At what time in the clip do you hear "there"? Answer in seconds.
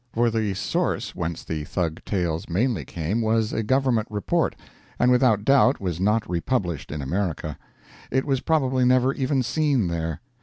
9.89-10.19